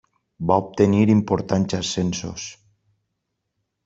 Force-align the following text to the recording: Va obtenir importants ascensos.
Va 0.51 0.55
obtenir 0.61 1.03
importants 1.15 1.75
ascensos. 1.79 2.47